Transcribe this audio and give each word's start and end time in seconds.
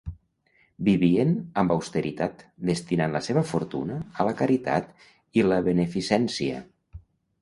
Vivien 0.85 1.33
amb 1.63 1.73
austeritat, 1.75 2.41
destinant 2.69 3.13
la 3.17 3.21
seva 3.27 3.45
fortuna 3.51 3.99
a 4.21 4.27
la 4.31 4.35
caritat 4.41 4.89
i 5.41 5.45
la 5.51 5.61
beneficència. 5.69 6.65